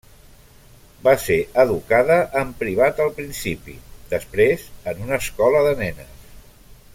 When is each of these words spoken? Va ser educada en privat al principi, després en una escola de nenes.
Va 1.07 1.11
ser 1.25 1.35
educada 1.63 2.17
en 2.41 2.49
privat 2.61 3.03
al 3.05 3.13
principi, 3.19 3.77
després 4.15 4.65
en 4.93 5.05
una 5.05 5.21
escola 5.27 5.63
de 5.69 5.77
nenes. 5.85 6.27